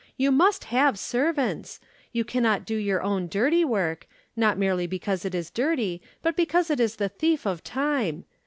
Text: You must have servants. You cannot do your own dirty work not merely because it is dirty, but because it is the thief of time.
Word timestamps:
You 0.17 0.31
must 0.31 0.63
have 0.63 0.97
servants. 0.97 1.79
You 2.11 2.23
cannot 2.25 2.65
do 2.65 2.75
your 2.75 3.03
own 3.03 3.27
dirty 3.27 3.63
work 3.63 4.07
not 4.35 4.57
merely 4.57 4.87
because 4.87 5.25
it 5.25 5.35
is 5.35 5.51
dirty, 5.51 6.01
but 6.23 6.35
because 6.35 6.71
it 6.71 6.79
is 6.79 6.95
the 6.95 7.07
thief 7.09 7.45
of 7.45 7.63
time. 7.63 8.25